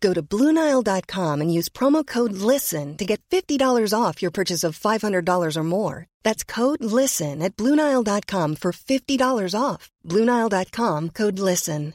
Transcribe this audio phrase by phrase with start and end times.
[0.00, 3.58] Go to Bluenile.com and use promo code LISTEN to get $50
[3.92, 6.06] off your purchase of $500 or more.
[6.22, 9.90] That's code LISTEN at Bluenile.com for $50 off.
[10.06, 11.94] Bluenile.com code LISTEN.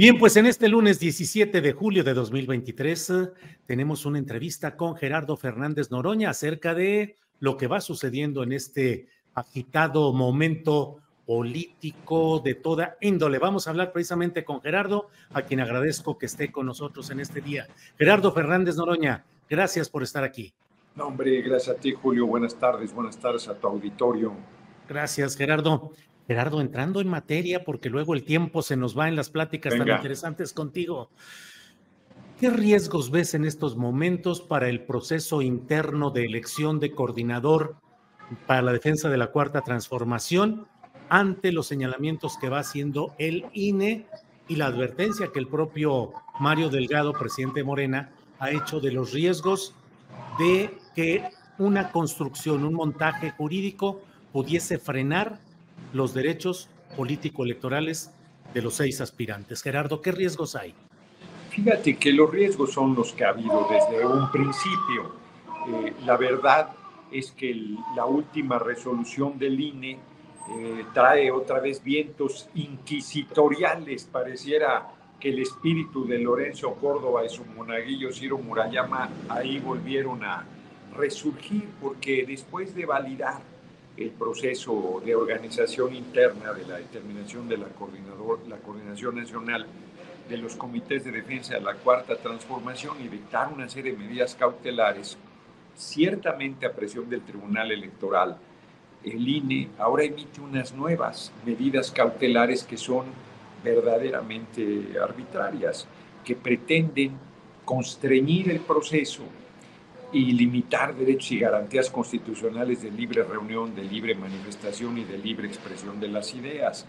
[0.00, 3.14] Bien, pues en este lunes 17 de julio de 2023 eh,
[3.66, 9.08] tenemos una entrevista con Gerardo Fernández Noroña acerca de lo que va sucediendo en este
[9.34, 13.38] agitado momento político de toda índole.
[13.38, 17.40] Vamos a hablar precisamente con Gerardo, a quien agradezco que esté con nosotros en este
[17.40, 17.68] día.
[17.96, 20.52] Gerardo Fernández Noroña, gracias por estar aquí.
[20.96, 22.26] No, hombre, gracias a ti, Julio.
[22.26, 24.32] Buenas tardes, buenas tardes a tu auditorio.
[24.88, 25.92] Gracias, Gerardo.
[26.26, 29.88] Gerardo, entrando en materia, porque luego el tiempo se nos va en las pláticas tan
[29.88, 31.10] interesantes contigo.
[32.40, 37.76] ¿Qué riesgos ves en estos momentos para el proceso interno de elección de coordinador
[38.48, 40.66] para la defensa de la cuarta transformación
[41.10, 44.06] ante los señalamientos que va haciendo el INE
[44.48, 49.12] y la advertencia que el propio Mario Delgado, presidente de Morena, ha hecho de los
[49.12, 49.74] riesgos
[50.38, 54.00] de que una construcción, un montaje jurídico
[54.32, 55.38] pudiese frenar
[55.92, 58.12] los derechos político-electorales
[58.54, 59.62] de los seis aspirantes.
[59.62, 60.74] Gerardo, ¿qué riesgos hay?
[61.50, 65.16] Fíjate que los riesgos son los que ha habido desde un principio.
[65.68, 66.70] Eh, la verdad
[67.10, 67.54] es que
[67.96, 69.98] la última resolución del INE
[70.48, 74.88] eh, trae otra vez vientos inquisitoriales, pareciera
[75.20, 80.44] que el espíritu de Lorenzo Córdoba y su monaguillo Ciro Murayama ahí volvieron a
[80.96, 83.40] resurgir, porque después de validar
[83.96, 89.66] el proceso de organización interna de la determinación de la, coordinador, la coordinación nacional
[90.28, 94.34] de los comités de defensa de la cuarta transformación y dictar una serie de medidas
[94.34, 95.18] cautelares,
[95.74, 98.38] ciertamente a presión del Tribunal Electoral,
[99.04, 103.06] el INE ahora emite unas nuevas medidas cautelares que son
[103.64, 105.86] verdaderamente arbitrarias,
[106.24, 107.12] que pretenden
[107.64, 109.22] constreñir el proceso
[110.12, 115.46] y limitar derechos y garantías constitucionales de libre reunión, de libre manifestación y de libre
[115.46, 116.86] expresión de las ideas.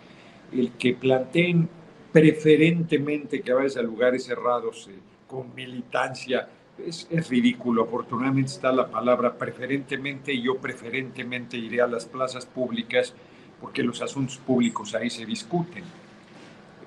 [0.51, 1.69] El que planteen
[2.11, 4.95] preferentemente que vayas a lugares cerrados eh,
[5.27, 6.47] con militancia
[6.85, 7.83] es, ridículo.
[7.83, 13.13] Afortunadamente está la palabra preferentemente y yo preferentemente iré a las plazas públicas
[13.59, 15.83] porque los asuntos públicos ahí se discuten.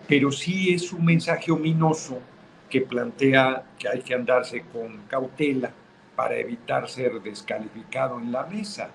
[0.09, 2.21] Pero sí es un mensaje ominoso
[2.69, 5.72] que plantea que hay que andarse con cautela
[6.16, 8.91] para evitar ser descalificado en la mesa.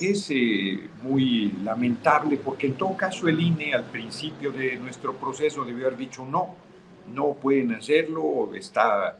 [0.00, 5.64] Es eh, muy lamentable porque en todo caso el INE al principio de nuestro proceso
[5.64, 6.54] debió haber dicho no,
[7.12, 9.18] no pueden hacerlo, está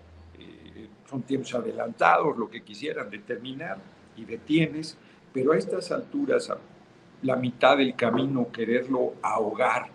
[1.08, 3.78] son tiempos adelantados, lo que quisieran determinar
[4.16, 4.96] y detienes,
[5.32, 6.58] pero a estas alturas, a
[7.22, 9.88] la mitad del camino, quererlo ahogar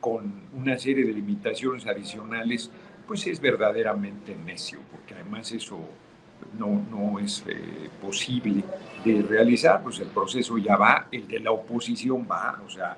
[0.00, 2.70] con una serie de limitaciones adicionales,
[3.06, 5.78] pues es verdaderamente necio, porque además eso
[6.58, 8.62] no, no es eh, posible
[9.04, 12.96] de realizar, pues el proceso ya va, el de la oposición va, o sea,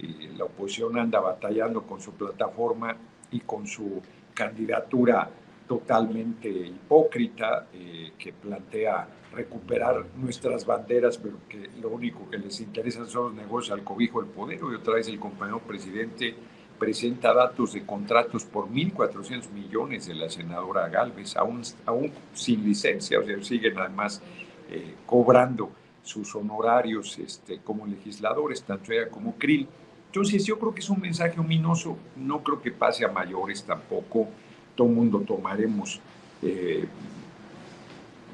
[0.00, 2.96] eh, la oposición anda batallando con su plataforma
[3.30, 4.02] y con su
[4.34, 5.28] candidatura
[5.70, 13.06] totalmente hipócrita eh, que plantea recuperar nuestras banderas, pero que lo único que les interesa
[13.06, 14.58] son los negocios al cobijo del poder.
[14.58, 16.34] Y otra vez el compañero presidente
[16.76, 23.20] presenta datos de contratos por 1.400 millones de la senadora Galvez, aún, aún sin licencia,
[23.20, 24.20] o sea, siguen además
[24.68, 25.70] eh, cobrando
[26.02, 29.68] sus honorarios este, como legisladores, tanto ella como Krill.
[30.06, 34.26] Entonces yo creo que es un mensaje ominoso, no creo que pase a mayores tampoco
[34.74, 36.00] todo el mundo tomaremos
[36.42, 36.86] eh,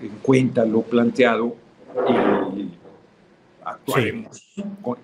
[0.00, 1.56] en cuenta lo planteado
[2.08, 2.68] y
[3.64, 4.54] actuaremos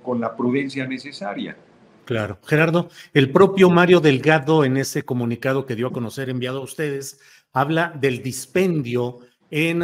[0.02, 1.56] con, la prudencia necesaria.
[2.04, 2.38] Claro.
[2.44, 7.20] Gerardo, el propio Mario Delgado en ese comunicado que dio a conocer enviado a ustedes,
[7.52, 9.18] habla del dispendio
[9.50, 9.82] en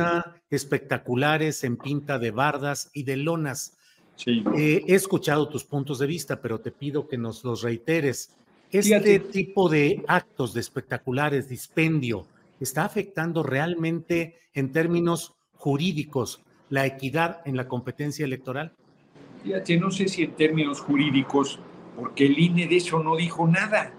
[0.51, 3.77] espectaculares, en pinta de bardas y de lonas.
[4.17, 4.43] Sí.
[4.57, 8.35] Eh, he escuchado tus puntos de vista, pero te pido que nos los reiteres.
[8.71, 12.27] Este tipo de actos de espectaculares, dispendio,
[12.61, 18.73] ¿está afectando realmente en términos jurídicos la equidad en la competencia electoral?
[19.43, 21.59] Fíjate, no sé si en términos jurídicos,
[21.97, 23.93] porque el INE de eso no dijo nada.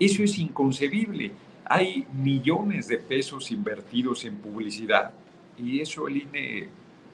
[0.00, 1.30] Eso es inconcebible.
[1.64, 5.12] Hay millones de pesos invertidos en publicidad
[5.56, 6.68] y eso el INE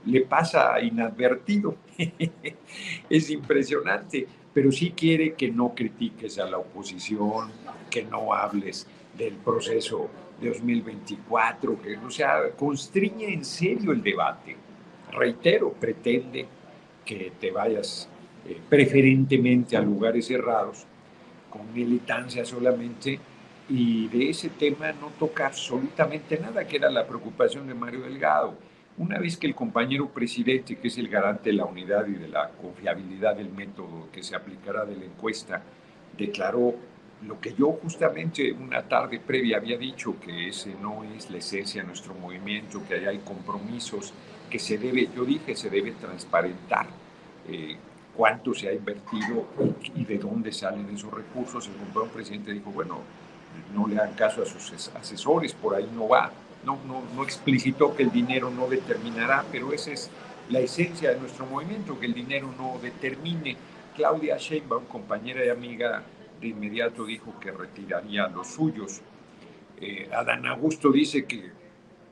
[0.07, 1.77] le pasa inadvertido.
[3.11, 7.51] es impresionante, pero sí quiere que no critiques a la oposición,
[7.91, 10.09] que no hables del proceso
[10.41, 14.57] de 2024, que, o sea, constriñe en serio el debate.
[15.13, 16.47] Reitero, pretende
[17.05, 18.09] que te vayas
[18.47, 20.85] eh, preferentemente a lugares cerrados,
[21.51, 23.21] con militancia solamente,
[23.69, 28.55] y de ese tema no toca absolutamente nada, que era la preocupación de Mario Delgado.
[28.99, 32.29] Una vez que el compañero presidente, que es el garante de la unidad y de
[32.29, 35.63] la confiabilidad del método que se aplicará de la encuesta,
[36.17, 36.75] declaró
[37.27, 41.81] lo que yo justamente una tarde previa había dicho, que ese no es la esencia
[41.81, 44.13] de nuestro movimiento, que hay compromisos
[44.51, 46.87] que se debe, yo dije, se debe transparentar
[47.49, 47.77] eh,
[48.15, 49.47] cuánto se ha invertido
[49.95, 51.67] y, de dónde salen esos recursos.
[51.69, 52.99] El compañero presidente dijo, bueno,
[53.75, 56.31] no le hagan caso a sus asesores, por ahí no va.
[56.65, 60.11] No, no, no explicitó que el dinero no determinará, pero esa es
[60.49, 63.57] la esencia de nuestro movimiento, que el dinero no determine.
[63.97, 66.03] Claudia Sheinbaum, compañera y amiga,
[66.41, 69.01] de inmediato dijo que retiraría los suyos.
[69.81, 71.63] Eh, Adán Augusto dice que,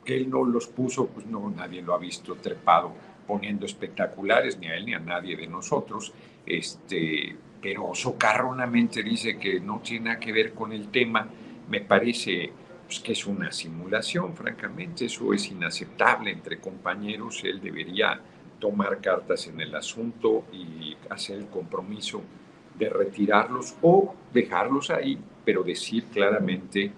[0.06, 2.93] él no los puso, pues no, nadie lo ha visto trepado
[3.29, 6.12] poniendo espectaculares, ni a él ni a nadie de nosotros.
[6.44, 11.29] Este, pero socarronamente dice que no tiene nada que ver con el tema,
[11.69, 12.50] me parece
[12.90, 18.20] pues, que es una simulación, francamente, eso es inaceptable entre compañeros, él debería
[18.58, 22.20] tomar cartas en el asunto y hacer el compromiso
[22.76, 26.90] de retirarlos o dejarlos ahí, pero decir claramente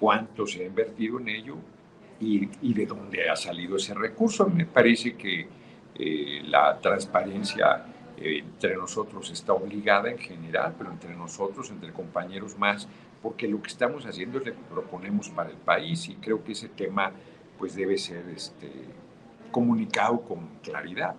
[0.00, 1.56] cuánto se ha invertido en ello
[2.18, 4.48] y, de dónde ha salido ese recurso.
[4.48, 5.46] Me parece que
[5.96, 7.84] eh, la transparencia
[8.16, 12.88] eh, entre nosotros está obligada en general, pero entre nosotros, entre compañeros más,
[13.26, 16.52] porque lo que estamos haciendo es lo que proponemos para el país y creo que
[16.52, 17.10] ese tema
[17.58, 18.70] pues debe ser este,
[19.50, 21.16] comunicado con claridad.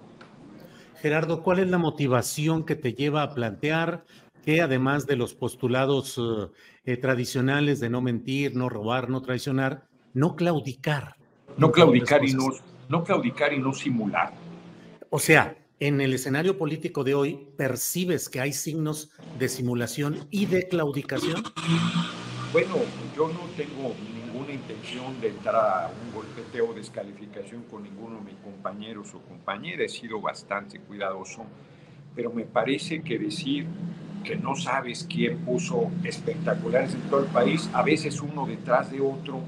[1.01, 4.05] Gerardo, ¿cuál es la motivación que te lleva a plantear
[4.45, 6.17] que además de los postulados
[6.85, 9.83] eh, tradicionales de no mentir, no robar, no traicionar,
[10.13, 11.17] no claudicar?
[11.57, 12.51] No claudicar y no,
[12.87, 14.31] no claudicar y no simular.
[15.09, 20.47] O sea, en el escenario político de hoy, ¿percibes que hay signos de simulación y
[20.47, 21.43] de claudicación?
[22.51, 22.77] Bueno,
[23.15, 28.31] yo no tengo ninguna intención de entrar a un golpeteo o descalificación con ninguno de
[28.31, 29.93] mis compañeros o compañeras.
[29.93, 31.45] He sido bastante cuidadoso,
[32.15, 33.67] pero me parece que decir
[34.23, 38.99] que no sabes quién puso espectaculares en todo el país, a veces uno detrás de
[38.99, 39.41] otro,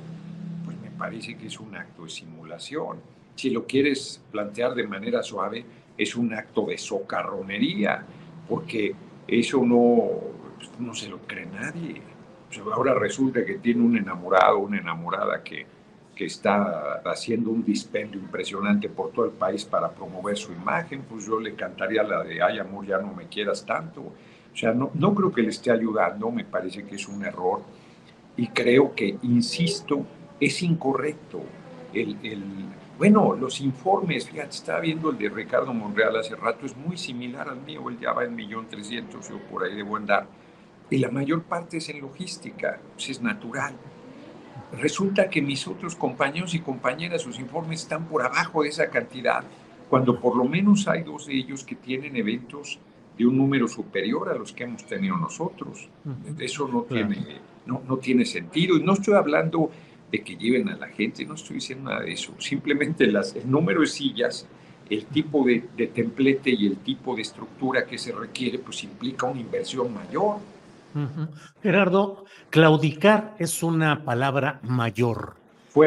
[0.64, 3.00] pues me parece que es un acto de simulación
[3.40, 5.64] si lo quieres plantear de manera suave,
[6.00, 8.06] es un acto de socarronería,
[8.48, 8.96] porque
[9.28, 10.08] eso no,
[10.80, 12.02] no se lo cree nadie.
[12.74, 15.66] ahora resulta que tiene un enamorado, una enamorada que,
[16.16, 21.26] que está haciendo un dispendio impresionante por todo el país para promover su imagen, pues
[21.26, 24.02] yo le cantaría la de, ay amor, ya no me quieras tanto.
[24.02, 27.62] O sea, no, no creo que le esté ayudando, me parece que es un error
[28.38, 30.06] y creo que, insisto,
[30.40, 31.42] es incorrecto
[31.94, 32.16] el
[33.00, 37.48] bueno, los informes, fíjate, estaba viendo el de Ricardo Monreal hace rato, es muy similar
[37.48, 40.28] al mío, él ya va en millón trescientos, yo por ahí debo andar.
[40.90, 43.74] Y la mayor parte es en logística, pues es natural.
[44.82, 49.46] Resulta que mis otros compañeros y compañeras, sus informes están por abajo de esa cantidad,
[49.90, 52.80] cuando por lo menos hay dos de ellos que tienen eventos
[53.18, 55.88] de un número superior a los que hemos tenido nosotros.
[56.38, 58.76] Eso no, tiene, no, no tiene sentido.
[58.76, 59.72] Y no estoy hablando
[60.12, 63.50] de que lleven a la gente, no estoy diciendo nada de eso, simplemente las, el
[63.50, 64.48] número de sillas,
[64.90, 69.40] el tipo de, templete y el tipo de estructura que se requiere, pues implica una
[69.40, 70.38] inversión mayor.
[71.62, 75.36] Gerardo, claudicar es una palabra mayor.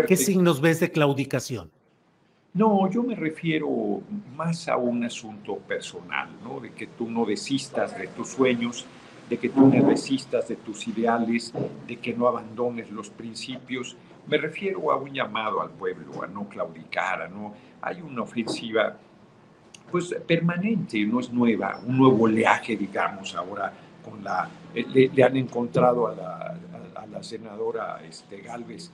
[0.06, 1.70] ¿Qué signos ves de claudicación?
[2.54, 4.02] No, yo me refiero
[4.36, 6.60] más a un asunto personal, ¿no?
[6.60, 8.86] De que tú no desistas de tus sueños,
[9.28, 11.52] de que tú no desistas de tus ideales,
[11.86, 16.48] de que no abandones los principios me refiero a un llamado al pueblo, a no
[16.48, 17.54] claudicar, a no...
[17.80, 18.96] Hay una ofensiva
[19.90, 25.36] pues permanente, no es nueva, un nuevo oleaje, digamos, ahora con la, eh, le, han
[25.36, 26.56] encontrado a la,
[26.94, 28.90] a, la senadora este, Galvez,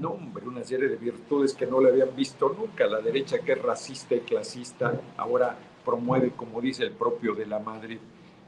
[0.00, 2.86] no hombre, una serie de virtudes que no le habían visto nunca.
[2.86, 7.58] La derecha que es racista y clasista, ahora promueve, como dice el propio de la
[7.58, 7.98] Madrid,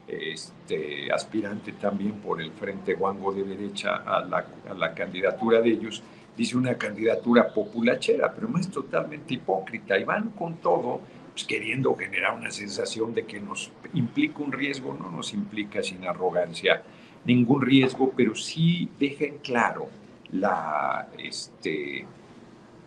[0.07, 5.71] este, aspirante también por el Frente Guango de derecha a la, a la candidatura de
[5.71, 6.01] ellos,
[6.37, 11.01] dice una candidatura populachera, pero más totalmente hipócrita, y van con todo,
[11.31, 16.05] pues, queriendo generar una sensación de que nos implica un riesgo, no nos implica sin
[16.05, 16.83] arrogancia
[17.25, 19.89] ningún riesgo, pero sí dejen claro
[20.31, 22.05] la, este,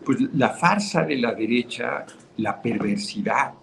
[0.05, 2.05] pues, la farsa de la derecha,
[2.37, 3.53] la perversidad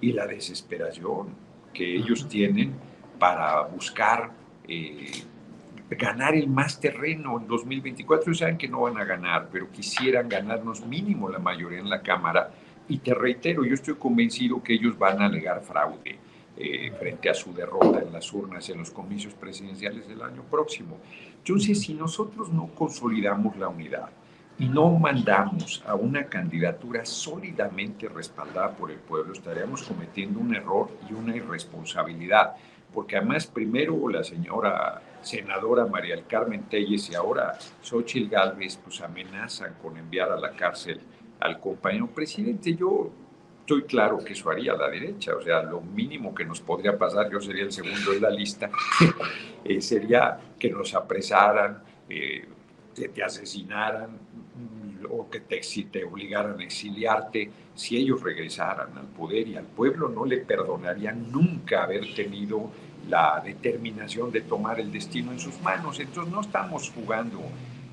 [0.00, 1.28] y la desesperación
[1.72, 2.72] que ellos tienen
[3.18, 4.30] para buscar
[4.68, 5.10] eh,
[5.90, 8.34] ganar el más terreno en 2024.
[8.34, 12.50] Saben que no van a ganar, pero quisieran ganarnos mínimo la mayoría en la Cámara.
[12.88, 16.18] Y te reitero, yo estoy convencido que ellos van a alegar fraude
[16.56, 20.98] eh, frente a su derrota en las urnas en los comicios presidenciales del año próximo.
[21.38, 24.10] Entonces, si nosotros no consolidamos la unidad
[24.58, 30.90] y no mandamos a una candidatura sólidamente respaldada por el pueblo, estaríamos cometiendo un error
[31.08, 32.56] y una irresponsabilidad
[32.92, 39.00] porque además primero la señora senadora María del Carmen Telles y ahora Xochitl Gálvez pues
[39.00, 41.00] amenazan con enviar a la cárcel
[41.40, 42.74] al compañero presidente.
[42.74, 43.10] Yo
[43.60, 47.30] estoy claro que eso haría la derecha, o sea, lo mínimo que nos podría pasar,
[47.30, 48.70] yo sería el segundo en la lista,
[49.64, 52.48] eh, sería que nos apresaran, eh,
[52.94, 54.18] que te asesinaran
[55.10, 55.60] o que te,
[55.90, 61.30] te obligaran a exiliarte si ellos regresaran al poder y al pueblo no le perdonarían
[61.30, 62.70] nunca haber tenido
[63.08, 65.98] la determinación de tomar el destino en sus manos.
[65.98, 67.40] Entonces no estamos jugando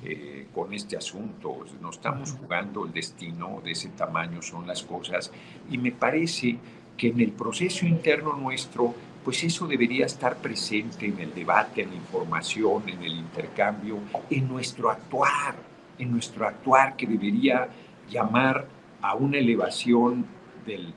[0.04, 5.32] eh, con este asunto, no estamos jugando el destino de ese tamaño, son las cosas.
[5.70, 6.58] Y me parece
[6.96, 8.94] que en el proceso interno nuestro,
[9.24, 13.98] pues eso debería estar presente en el debate, en la información, en el intercambio,
[14.30, 15.56] en nuestro actuar,
[15.98, 17.68] en nuestro actuar que debería
[18.08, 18.66] llamar
[19.02, 20.26] a una elevación
[20.64, 20.94] del,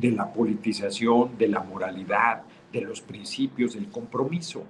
[0.00, 2.42] de la politización, de la moralidad,
[2.72, 4.64] de los principios, del compromiso.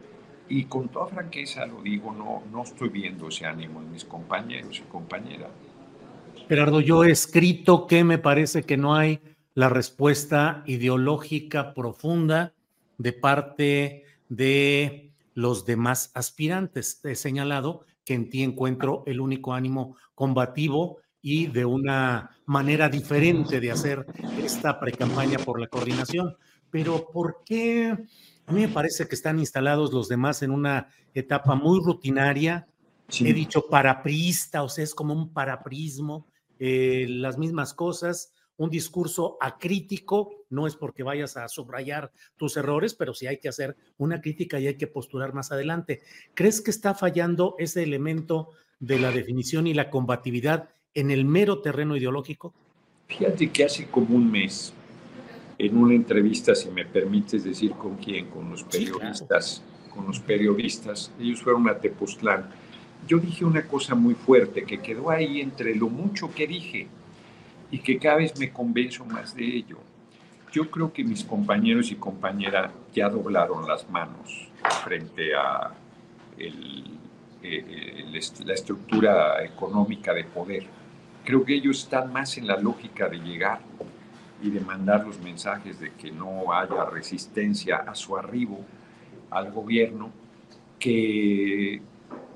[0.48, 4.78] Y con toda franqueza lo digo, no, no estoy viendo ese ánimo en mis compañeros
[4.80, 5.50] y compañeras.
[6.48, 9.20] Gerardo, yo he escrito que me parece que no hay
[9.54, 12.52] la respuesta ideológica profunda
[12.98, 17.00] de parte de los demás aspirantes.
[17.04, 23.60] He señalado que en ti encuentro el único ánimo combativo y de una manera diferente
[23.60, 24.06] de hacer
[24.42, 26.36] esta precampaña por la coordinación.
[26.70, 27.96] Pero ¿por qué?
[28.46, 32.66] A mí me parece que están instalados los demás en una etapa muy rutinaria.
[33.18, 36.26] He dicho paraprista, o sea, es como un paraprismo,
[36.58, 42.94] eh, las mismas cosas, un discurso acrítico, no es porque vayas a subrayar tus errores,
[42.94, 46.02] pero sí hay que hacer una crítica y hay que postular más adelante.
[46.34, 51.60] ¿Crees que está fallando ese elemento de la definición y la combatividad en el mero
[51.60, 52.52] terreno ideológico?
[53.06, 54.72] Fíjate que hace como un mes,
[55.58, 59.62] en una entrevista, si me permites decir con quién, con los periodistas,
[59.94, 62.48] con los periodistas, ellos fueron a Tepoztlán.
[63.06, 66.86] Yo dije una cosa muy fuerte que quedó ahí entre lo mucho que dije
[67.70, 69.78] y que cada vez me convenzo más de ello.
[70.52, 74.48] Yo creo que mis compañeros y compañeras ya doblaron las manos
[74.84, 75.72] frente a
[76.36, 76.84] el,
[77.42, 78.04] eh,
[78.44, 80.79] la estructura económica de poder
[81.24, 83.60] Creo que ellos están más en la lógica de llegar
[84.42, 88.64] y de mandar los mensajes de que no haya resistencia a su arribo
[89.30, 90.10] al gobierno
[90.78, 91.82] que,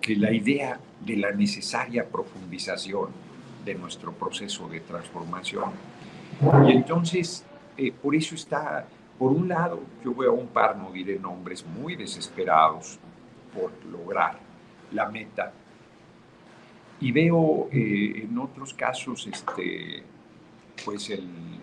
[0.00, 3.08] que la idea de la necesaria profundización
[3.64, 5.70] de nuestro proceso de transformación.
[6.66, 7.44] Y entonces,
[7.76, 8.86] eh, por eso está,
[9.18, 12.98] por un lado, yo veo a un par, no diré nombres, muy desesperados
[13.54, 14.38] por lograr
[14.92, 15.52] la meta
[17.00, 20.02] y veo eh, en otros casos este,
[20.84, 21.10] pues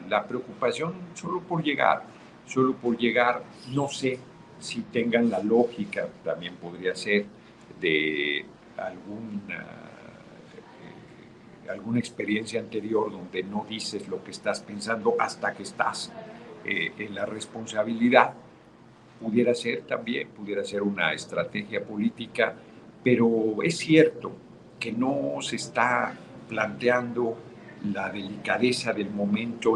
[0.09, 2.03] la preocupación solo por llegar,
[2.45, 4.19] solo por llegar, no sé
[4.59, 7.25] si tengan la lógica, también podría ser,
[7.79, 8.45] de
[8.77, 9.65] alguna,
[11.65, 16.11] eh, alguna experiencia anterior donde no dices lo que estás pensando hasta que estás
[16.65, 18.33] eh, en la responsabilidad.
[19.19, 22.55] Pudiera ser también, pudiera ser una estrategia política,
[23.03, 24.31] pero es cierto,
[24.81, 26.13] que no se está
[26.50, 27.38] planteando
[27.93, 29.75] la delicadeza del momento.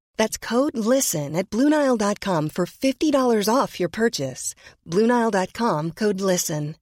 [0.17, 4.55] That's code LISTEN at Bluenile.com for $50 off your purchase.
[4.87, 6.75] Bluenile.com code LISTEN.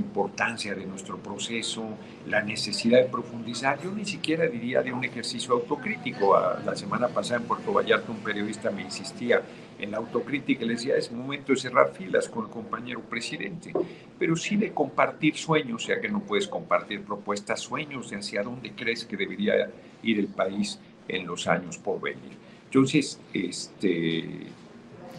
[0.00, 3.82] Importancia de nuestro proceso, la necesidad de profundizar.
[3.82, 6.38] Yo ni siquiera diría de un ejercicio autocrítico.
[6.64, 9.42] La semana pasada en Puerto Vallarta un periodista me insistía
[9.78, 13.72] en la autocrítica le decía, es momento de cerrar filas con el compañero presidente,
[14.18, 18.72] pero sí de compartir sueños, ya que no puedes compartir propuestas, sueños de hacia dónde
[18.72, 19.70] crees que debería
[20.02, 22.36] ir el país en los años por venir.
[22.64, 24.46] Entonces, este,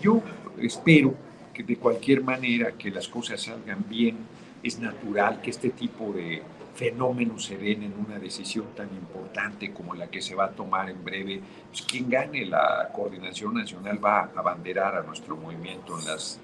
[0.02, 0.22] yo
[0.62, 1.16] espero
[1.54, 4.18] que de cualquier manera que las cosas salgan bien,
[4.62, 6.42] es natural que este tipo de
[6.80, 10.90] fenómenos se den en una decisión tan importante como la que se va a tomar
[10.90, 11.42] en breve.
[11.68, 16.40] Pues quien gane la coordinación nacional va a abanderar a nuestro movimiento en, las,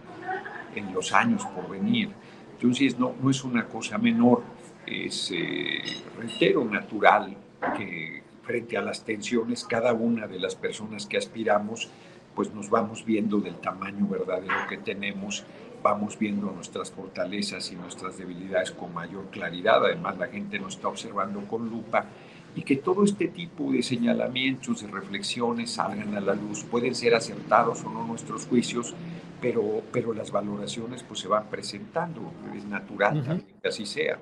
[0.76, 2.10] en los años por venir.
[2.52, 4.44] Entonces, no, no es una cosa menor,
[4.86, 5.82] es, eh,
[6.18, 7.38] reitero, natural
[7.78, 11.90] que frente a las tensiones, cada una de las personas que aspiramos,
[12.36, 15.46] pues nos vamos viendo del tamaño verdadero que tenemos,
[15.86, 20.88] vamos viendo nuestras fortalezas y nuestras debilidades con mayor claridad, además la gente nos está
[20.88, 22.08] observando con lupa
[22.56, 27.14] y que todo este tipo de señalamientos, de reflexiones salgan a la luz, pueden ser
[27.14, 28.96] acertados o no nuestros juicios,
[29.40, 34.18] pero, pero las valoraciones pues se van presentando, es natural que así sea.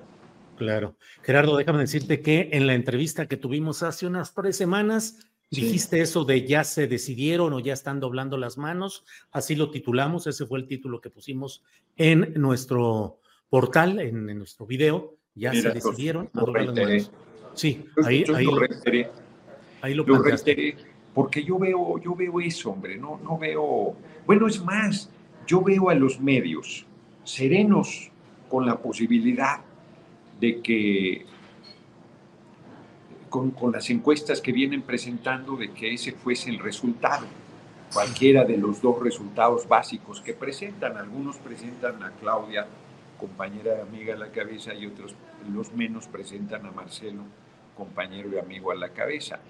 [0.58, 0.96] Claro.
[1.22, 6.24] Gerardo, déjame decirte que en la entrevista que tuvimos hace unas tres semanas, dijiste eso
[6.24, 10.58] de ya se decidieron o ya están doblando las manos, así lo titulamos, ese fue
[10.58, 11.62] el título que pusimos
[11.96, 17.10] en nuestro portal, en, nuestro video, ya se decidieron a doblar las manos.
[17.54, 18.60] Sí, ahí, ahí, lo,
[19.80, 20.04] ahí lo,
[21.14, 23.94] porque yo veo, yo veo eso, hombre, no, no veo,
[24.26, 25.08] bueno, es más,
[25.46, 26.84] yo veo a los medios
[27.22, 28.10] serenos
[28.48, 29.60] con la posibilidad
[30.40, 31.24] de que
[33.34, 37.26] con, con, las encuestas que vienen presentando de que ese fuese el resultado,
[37.92, 40.96] cualquiera de los dos resultados básicos que presentan.
[40.96, 42.64] Algunos presentan a Claudia,
[43.18, 45.16] compañera y amiga a la cabeza, y otros,
[45.52, 47.22] los menos, presentan a Marcelo,
[47.76, 49.40] compañero y amigo a la cabeza.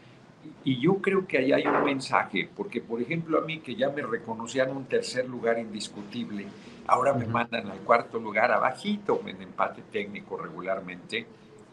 [0.64, 3.90] Y yo creo que ahí hay un mensaje, porque por ejemplo a mí que ya
[3.90, 6.46] me reconocían un tercer lugar indiscutible,
[6.86, 11.26] Ahora me mandan al cuarto lugar, abajito, en empate técnico regularmente,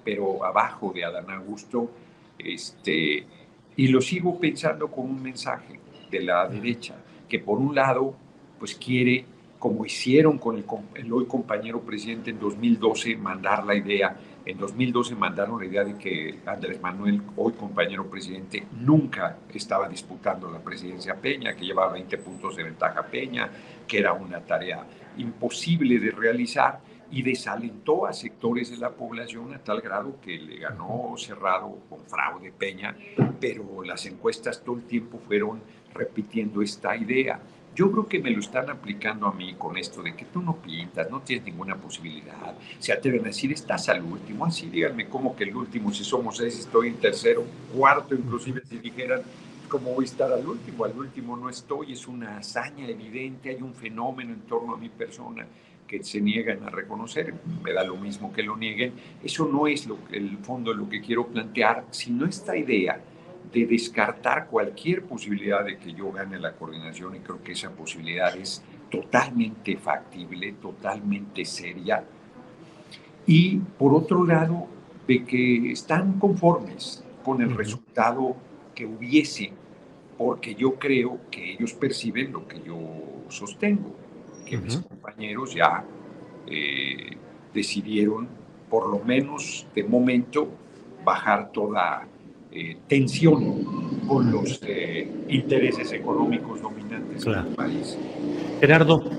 [0.04, 1.90] pero abajo de Adán Augusto.
[2.38, 3.26] Este,
[3.76, 6.96] y lo sigo pensando con un mensaje de la derecha,
[7.30, 8.16] que por un lado,
[8.60, 9.26] pues quiere,
[9.60, 15.16] como hicieron con el, el hoy compañero presidente en 2012, mandar la idea en 2012
[15.16, 21.16] mandaron la idea de que Andrés Manuel, hoy compañero presidente, nunca estaba disputando la presidencia
[21.16, 23.50] Peña, que llevaba 20 puntos de ventaja Peña,
[23.88, 24.84] que era una tarea
[25.18, 26.80] imposible de realizar
[27.12, 32.00] y desalentó a sectores de la población a tal grado que le ganó cerrado con
[32.06, 32.96] fraude Peña,
[33.40, 35.62] pero las encuestas todo el tiempo fueron
[35.94, 37.40] repitiendo esta idea.
[37.76, 40.58] Yo creo que me lo están aplicando a mí con esto de que tú no
[40.58, 42.54] pintas, no tienes ninguna posibilidad.
[42.80, 44.46] Se atreven a decir, estás al último.
[44.46, 45.94] Así díganme, ¿cómo que el último?
[45.94, 49.22] Si somos seis, estoy en tercero, cuarto, inclusive si dijeran,
[49.70, 50.84] ¿cómo voy a estar al último?
[50.84, 54.90] Al último no estoy, es una hazaña evidente, hay un fenómeno en torno a mi
[54.90, 55.48] persona
[55.92, 58.94] que se niegan a reconocer, me da lo mismo que lo nieguen.
[59.22, 62.98] Eso no es lo, el fondo de lo que quiero plantear, sino esta idea
[63.52, 68.34] de descartar cualquier posibilidad de que yo gane la coordinación y creo que esa posibilidad
[68.38, 72.06] es totalmente factible, totalmente seria,
[73.28, 74.68] y por otro lado,
[75.08, 78.38] de que están conformes con el resultado
[78.74, 79.52] que hubiese,
[80.18, 82.80] porque yo creo que ellos perciben lo que yo
[83.28, 83.94] sostengo,
[84.52, 85.86] que mis compañeros ya
[86.46, 87.16] eh,
[87.54, 88.28] decidieron,
[88.70, 90.50] por lo menos de momento,
[91.06, 92.06] bajar toda
[92.52, 97.98] eh, tensión con los eh, intereses económicos dominantes del país.
[98.60, 99.10] Gerardo,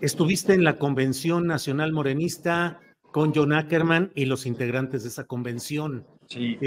[0.00, 2.80] estuviste en la Convención Nacional Morenista
[3.12, 6.04] con John Ackerman y los integrantes de esa convención.
[6.26, 6.58] Sí.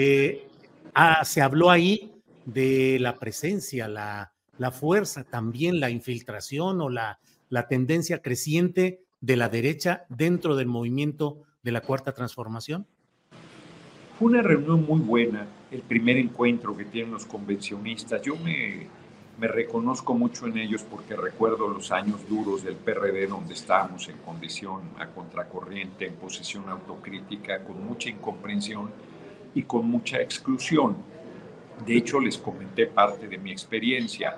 [0.95, 2.13] Ah, se habló ahí
[2.45, 9.37] de la presencia, la, la fuerza, también la infiltración o la, la tendencia creciente de
[9.37, 12.85] la derecha dentro del movimiento de la Cuarta Transformación?
[14.19, 18.21] Fue una reunión muy buena, el primer encuentro que tienen los convencionistas.
[18.21, 18.87] Yo me,
[19.39, 24.17] me reconozco mucho en ellos porque recuerdo los años duros del PRD donde estábamos en
[24.17, 28.91] condición a contracorriente, en posición autocrítica, con mucha incomprensión
[29.55, 30.97] y con mucha exclusión.
[31.85, 34.35] De hecho, les comenté parte de mi experiencia.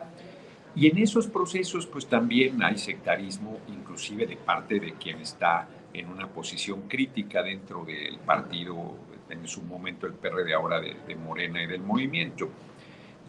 [0.76, 6.10] Y en esos procesos, pues también hay sectarismo, inclusive de parte de quien está en
[6.10, 8.95] una posición crítica dentro del partido,
[9.30, 12.50] en su momento el PRD, ahora de, Morena y del movimiento.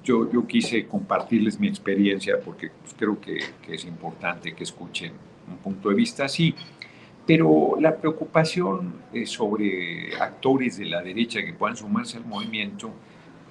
[0.03, 5.13] Yo, yo, quise compartirles mi experiencia porque pues, creo que, que, es importante que escuchen
[5.49, 6.55] un punto de vista así.
[7.27, 12.93] Pero la preocupación eh, sobre actores de la derecha que puedan sumarse al movimiento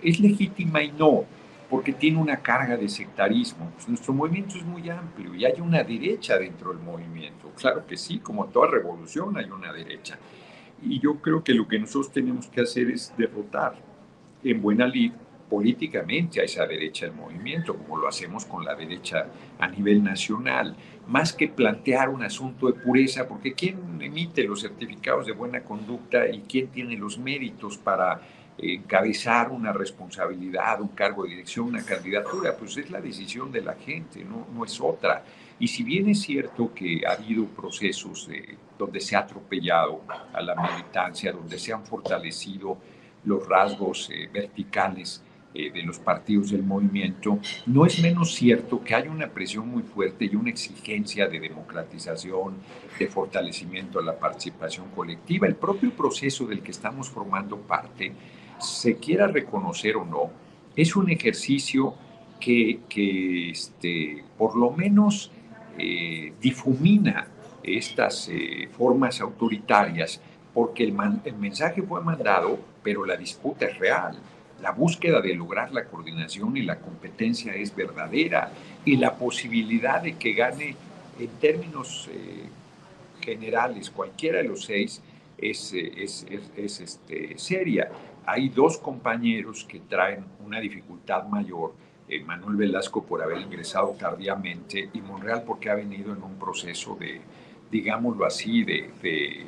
[0.06, 1.26] es legítima y no,
[1.70, 3.72] porque tiene una carga de sectarismo.
[3.74, 7.52] Pues nuestro movimiento es muy amplio y hay una derecha dentro del movimiento.
[7.56, 10.18] Claro que sí, como toda revolución hay una derecha.
[10.82, 13.76] Y yo creo que lo que nosotros tenemos que hacer es derrotar
[14.44, 15.12] en buena lid
[15.50, 19.28] políticamente a esa derecha del movimiento, como lo hacemos con la derecha
[19.60, 20.76] a nivel nacional,
[21.08, 26.28] más que plantear un asunto de pureza, porque ¿quién emite los certificados de buena conducta
[26.28, 28.22] y quién tiene los méritos para
[28.58, 32.56] encabezar una responsabilidad, un cargo de dirección, una candidatura?
[32.58, 35.24] Pues es la decisión de la gente, no, no es otra.
[35.60, 38.30] Y si bien es cierto que ha habido procesos
[38.78, 40.02] donde se ha atropellado
[40.34, 42.78] a la militancia, donde se han fortalecido
[43.24, 48.94] los rasgos eh, verticales eh, de los partidos del movimiento, no es menos cierto que
[48.94, 52.56] hay una presión muy fuerte y una exigencia de democratización,
[53.00, 55.48] de fortalecimiento de la participación colectiva.
[55.48, 58.12] El propio proceso del que estamos formando parte,
[58.60, 60.30] se quiera reconocer o no,
[60.76, 61.96] es un ejercicio
[62.40, 65.32] que, que este, por lo menos
[65.78, 67.28] eh, difumina
[67.64, 70.22] estas eh, formas autoritarias,
[70.54, 74.18] porque el, el mensaje fue mandado, pero la disputa es real
[74.62, 78.52] la búsqueda de lograr la coordinación y la competencia es verdadera
[78.86, 80.76] y la posibilidad de que gane
[81.20, 82.46] en términos eh,
[83.22, 85.02] generales cualquiera de los seis
[85.38, 87.90] es, es, es, este, seria.
[88.26, 91.74] Hay dos compañeros que traen una dificultad mayor,
[92.08, 96.96] eh, Manuel Velasco por haber ingresado tardíamente y Monreal porque ha venido en un proceso
[96.96, 97.22] de,
[97.72, 99.46] digámoslo así, de, de,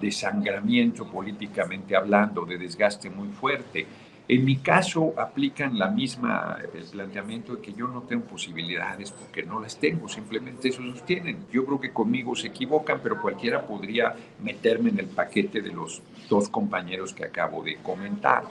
[0.00, 3.86] de sangramiento políticamente hablando, de desgaste muy fuerte.
[4.26, 6.58] En mi caso aplican la misma,
[6.90, 11.44] planteamiento de que yo no tengo posibilidades porque no las tengo, simplemente eso sostienen.
[11.52, 16.00] Yo creo que conmigo se equivocan, pero cualquiera podría meterme en el paquete de los
[16.30, 18.44] dos compañeros que acabo de comentar.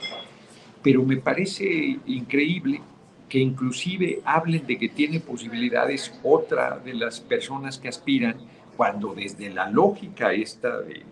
[0.80, 2.80] Pero me parece increíble
[3.28, 8.36] que inclusive hablen de que tiene posibilidades otra de las personas que aspiran,
[8.76, 11.02] cuando desde la lógica esta de,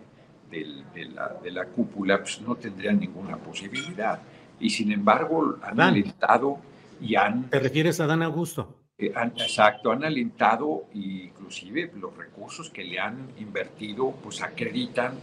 [1.51, 4.21] la, cúpula pues no tendrían ninguna posibilidad
[4.63, 6.57] y sin embargo han alentado
[7.01, 7.49] y han...
[7.49, 8.77] ¿Te refieres a Dan Augusto?
[8.97, 15.15] Eh, exacto, han alentado e inclusive los recursos que le han invertido pues acreditan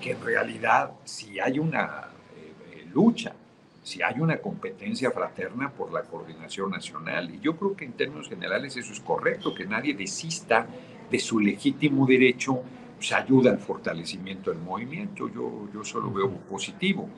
[0.00, 3.34] que en realidad si hay una eh, eh, lucha,
[3.82, 7.34] si hay una competencia fraterna por la coordinación nacional.
[7.34, 10.68] Y yo creo que en términos generales eso es correcto, que nadie desista
[11.10, 12.62] de su legítimo derecho,
[12.96, 15.28] pues ayuda al fortalecimiento del movimiento.
[15.28, 17.08] Yo, yo solo veo positivo.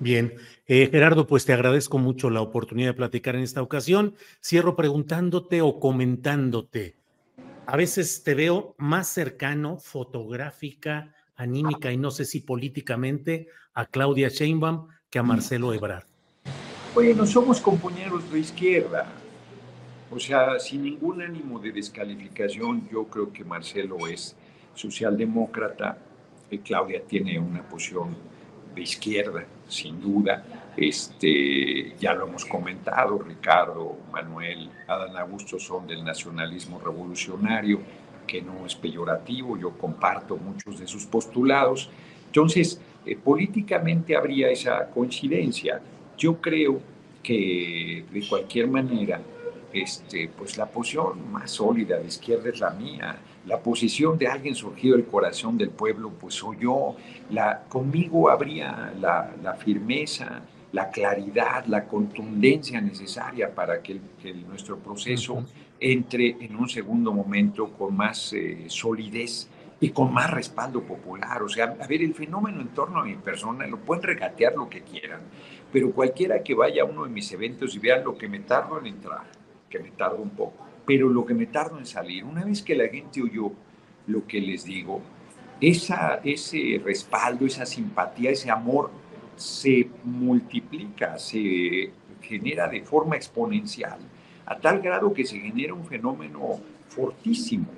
[0.00, 0.34] Bien,
[0.66, 4.14] eh, Gerardo, pues te agradezco mucho la oportunidad de platicar en esta ocasión.
[4.42, 6.96] Cierro preguntándote o comentándote.
[7.66, 14.28] A veces te veo más cercano, fotográfica, anímica y no sé si políticamente a Claudia
[14.28, 15.22] Sheinbaum que a.
[15.22, 16.04] Marcelo Ebrard.
[16.94, 19.06] Bueno, somos compañeros de izquierda.
[20.10, 24.36] O sea, sin ningún ánimo de descalificación, yo creo que Marcelo es
[24.74, 25.98] socialdemócrata
[26.50, 28.16] y Claudia tiene una posición
[28.74, 30.44] de izquierda, sin duda.
[30.76, 37.80] Este, ya lo hemos comentado, Ricardo, Manuel, Adán Augusto son del nacionalismo revolucionario,
[38.26, 41.90] que no es peyorativo, yo comparto muchos de sus postulados.
[42.26, 45.80] Entonces, eh, políticamente habría esa coincidencia.
[46.16, 46.80] Yo creo
[47.22, 49.20] que de cualquier manera,
[49.72, 53.16] este, pues la posición más sólida de izquierda es la mía.
[53.46, 56.96] La posición de alguien surgido del corazón del pueblo, pues soy yo.
[57.30, 60.42] La, conmigo habría la, la firmeza,
[60.74, 64.00] la claridad, la contundencia necesaria para que,
[64.48, 65.44] nuestro proceso
[65.78, 71.44] entre en un segundo momento con más eh, solidez y con más respaldo popular.
[71.44, 74.68] O sea, a ver, el fenómeno en torno a mi persona lo pueden regatear lo
[74.68, 75.20] que quieran,
[75.72, 78.80] pero cualquiera que vaya a uno de mis eventos y vea lo que me tardo
[78.80, 79.26] en entrar,
[79.70, 82.74] que me tardo un poco, pero lo que me tardo en salir, una vez que
[82.74, 83.52] la gente oyó
[84.06, 85.00] lo que les digo,
[85.60, 88.90] ese respaldo, esa simpatía, ese amor
[89.36, 93.98] se multiplica, se genera de forma exponencial,
[94.46, 97.68] a tal grado que se genera un fenómeno fortísimo,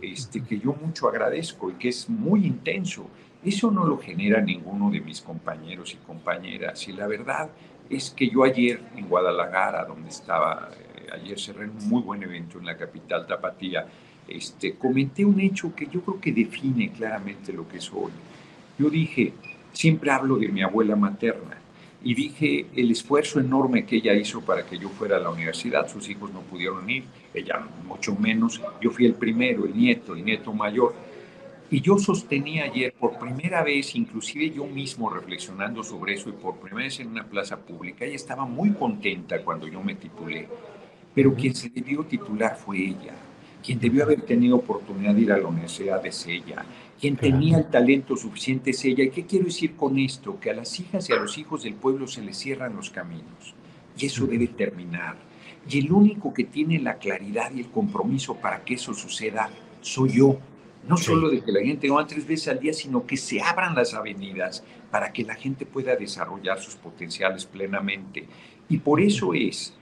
[0.00, 3.08] este, que yo mucho agradezco y que es muy intenso.
[3.44, 6.88] Eso no lo genera ninguno de mis compañeros y compañeras.
[6.88, 7.50] Y la verdad
[7.90, 10.70] es que yo ayer en Guadalajara, donde estaba,
[11.12, 13.86] ayer cerré un muy buen evento en la capital tapatía,
[14.28, 18.10] este, comenté un hecho que yo creo que define claramente lo que soy.
[18.78, 19.32] Yo dije,
[19.72, 21.58] siempre hablo de mi abuela materna
[22.02, 25.88] y dije el esfuerzo enorme que ella hizo para que yo fuera a la universidad.
[25.88, 28.60] Sus hijos no pudieron ir, ella mucho menos.
[28.80, 30.94] Yo fui el primero, el nieto, el nieto mayor.
[31.70, 36.56] Y yo sostenía ayer por primera vez, inclusive yo mismo reflexionando sobre eso y por
[36.56, 40.46] primera vez en una plaza pública, ella estaba muy contenta cuando yo me titulé,
[41.14, 43.14] pero quien se debió titular fue ella.
[43.64, 46.66] Quien debió haber tenido oportunidad de ir a la universidad es ella.
[47.00, 49.04] Quien tenía el talento suficiente es ella.
[49.04, 50.38] ¿Y qué quiero decir con esto?
[50.38, 53.54] Que a las hijas y a los hijos del pueblo se les cierran los caminos.
[53.96, 55.16] Y eso debe terminar.
[55.68, 59.48] Y el único que tiene la claridad y el compromiso para que eso suceda
[59.80, 60.38] soy yo.
[60.86, 63.74] No solo de que la gente no tres veces al día, sino que se abran
[63.74, 68.26] las avenidas para que la gente pueda desarrollar sus potenciales plenamente.
[68.68, 69.72] Y por eso es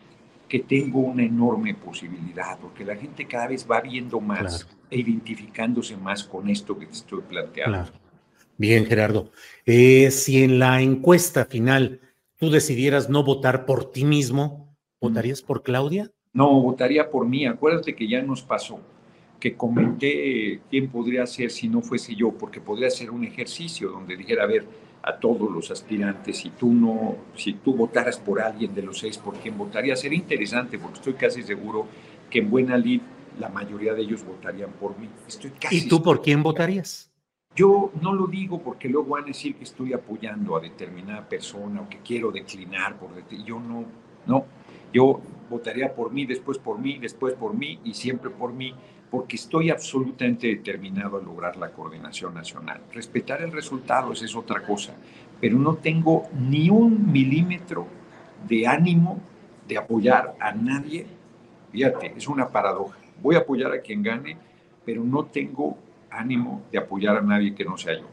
[0.53, 5.97] que tengo una enorme posibilidad, porque la gente cada vez va viendo más e identificándose
[5.97, 7.91] más con esto que te estoy planteando.
[8.59, 9.31] Bien, Gerardo.
[9.65, 12.03] Eh, si en la encuesta final
[12.37, 16.11] tú decidieras no votar por ti mismo, ¿votarías por Claudia?
[16.35, 17.47] No, votaría por mí.
[17.47, 18.79] Acuérdate que ya nos pasó,
[19.41, 24.19] que comenté quién podría ser si no fuese yo, porque podría ser un ejercicio donde
[24.19, 24.67] dijera, a ver,
[25.03, 29.19] a todos los aspirantes, si tú no, si tú votaras por alguien de los seis,
[29.19, 29.97] ¿por quién votaría?
[29.97, 31.87] Sería interesante, porque estoy casi seguro
[32.31, 33.01] que en Buena Lid
[33.41, 35.09] la mayoría de ellos votarían por mí.
[35.27, 37.11] Estoy casi ¿Y tú por quién votarías?
[37.55, 41.83] Yo no lo digo porque luego van a decir que estoy apoyando a determinada persona
[41.83, 43.11] o que quiero declinar por
[43.45, 43.85] yo no,
[44.27, 44.47] no,
[44.93, 48.75] yo votaría por mí, después por mí, después por mí y siempre por mí,
[49.13, 52.81] porque estoy absolutamente determinado a lograr la coordinación nacional.
[52.93, 54.95] Respetar el resultado es otra cosa,
[55.41, 57.87] pero no tengo ni un milímetro
[58.49, 59.21] de ánimo
[59.69, 61.07] de apoyar a nadie.
[61.71, 64.37] Fíjate, es una paradoja voy a apoyar a quien gane,
[64.85, 65.79] pero no tengo
[66.11, 68.07] ánimo de apoyar a nadie que no sea yo.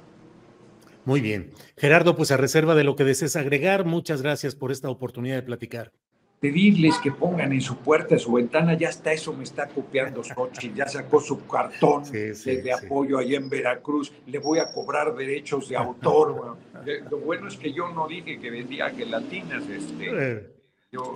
[1.05, 1.51] Muy bien.
[1.75, 5.43] Gerardo, pues a reserva de lo que desees agregar, muchas gracias por esta oportunidad de
[5.43, 5.91] platicar.
[6.39, 10.23] Pedirles que pongan en su puerta, en su ventana, ya está eso, me está copiando
[10.23, 15.67] Xochitl, ya sacó su cartón de, apoyo allá en Veracruz, le voy a cobrar derechos
[15.67, 16.57] de autor.
[17.11, 20.09] Lo bueno es que yo no dije que vendía gelatinas, este.
[20.11, 20.59] Eh.
[20.91, 21.13] Yo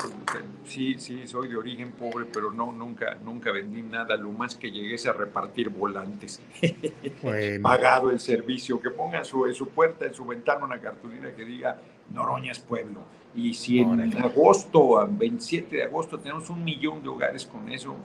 [0.65, 4.15] sí, sí, soy de origen pobre, pero no, nunca, nunca vendí nada.
[4.17, 6.43] Lo más que llegué es a repartir volantes.
[7.63, 8.79] Pagado el servicio.
[8.79, 11.81] Que ponga su, en su puerta, en su ventana, una cartulina que diga
[12.11, 13.01] Noroña es pueblo.
[13.35, 17.95] Y si en agosto, 27 de agosto, tenemos un millón de hogares con eso,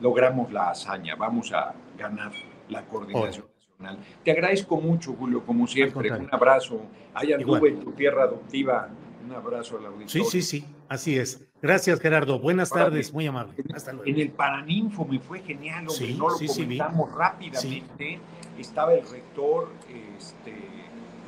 [0.00, 1.14] logramos la hazaña.
[1.14, 2.32] Vamos a ganar
[2.68, 3.46] la coordinación.
[3.78, 4.04] nacional.
[4.24, 6.10] Te agradezco mucho, Julio, como siempre.
[6.10, 6.80] Un abrazo.
[7.14, 8.88] Hay anduve en tu tierra adoptiva
[9.24, 10.24] un abrazo a la auditorio.
[10.24, 11.44] Sí, sí, sí, así es.
[11.62, 12.38] Gracias, Gerardo.
[12.38, 13.54] Buenas tardes, muy amable.
[13.74, 14.06] Hasta luego.
[14.06, 16.14] En el Paraninfo me fue genial, hombre.
[16.14, 18.18] no lo comentamos rápidamente.
[18.58, 20.54] Estaba el rector, este,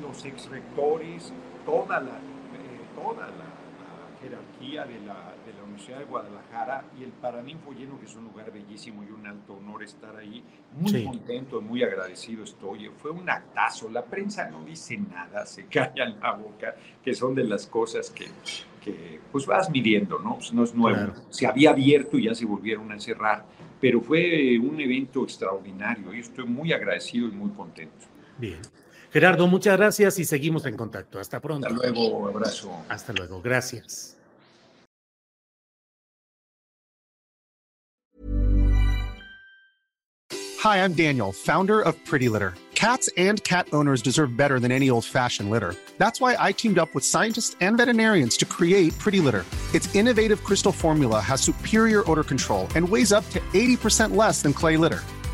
[0.03, 1.33] los ex rectores,
[1.67, 3.57] toda la, eh, toda la
[4.23, 8.25] jerarquía de la, de la, Universidad de Guadalajara y el Paraninfo lleno, que es un
[8.25, 10.43] lugar bellísimo y un alto honor estar ahí.
[10.73, 12.91] Muy contento, muy agradecido estoy.
[12.97, 13.91] Fue un actazo.
[13.91, 18.27] La prensa no dice nada, se callan la boca, que son de las cosas que,
[18.83, 20.37] que pues vas midiendo, ¿no?
[20.37, 21.13] Pues no es nuevo.
[21.29, 23.45] Se había abierto y ya se volvieron a cerrar,
[23.81, 28.07] pero fue un evento extraordinario y estoy muy agradecido y muy contento.
[28.39, 28.61] Bien.
[29.17, 31.19] Gerardo, muchas gracias y seguimos en contacto.
[31.19, 31.67] Hasta pronto.
[31.67, 32.71] Hasta luego, abrazo.
[32.91, 34.15] Hasta luego, gracias.
[40.63, 42.53] Hi, I'm Daniel, founder of Pretty Litter.
[42.75, 45.75] Cats and cat owners deserve better than any old-fashioned litter.
[45.97, 49.47] That's why I teamed up with scientists and veterinarians to create Pretty Litter.
[49.73, 54.53] Its innovative crystal formula has superior odor control and weighs up to 80% less than
[54.53, 55.01] clay litter.